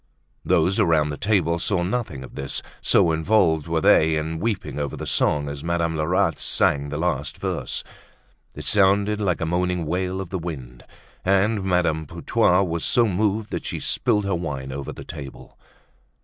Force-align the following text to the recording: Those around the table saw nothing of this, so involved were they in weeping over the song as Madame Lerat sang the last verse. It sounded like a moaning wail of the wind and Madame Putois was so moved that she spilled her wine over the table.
Those 0.43 0.79
around 0.79 1.09
the 1.09 1.15
table 1.15 1.59
saw 1.59 1.83
nothing 1.83 2.23
of 2.23 2.33
this, 2.33 2.63
so 2.81 3.11
involved 3.11 3.67
were 3.67 3.81
they 3.81 4.15
in 4.15 4.39
weeping 4.39 4.79
over 4.79 4.97
the 4.97 5.05
song 5.05 5.47
as 5.47 5.63
Madame 5.63 5.95
Lerat 5.95 6.39
sang 6.39 6.89
the 6.89 6.97
last 6.97 7.37
verse. 7.37 7.83
It 8.55 8.65
sounded 8.65 9.21
like 9.21 9.41
a 9.41 9.45
moaning 9.45 9.85
wail 9.85 10.19
of 10.19 10.29
the 10.31 10.39
wind 10.39 10.85
and 11.23 11.63
Madame 11.63 12.07
Putois 12.07 12.63
was 12.67 12.83
so 12.83 13.07
moved 13.07 13.51
that 13.51 13.67
she 13.67 13.79
spilled 13.79 14.25
her 14.25 14.33
wine 14.33 14.71
over 14.71 14.91
the 14.91 15.05
table. 15.05 15.59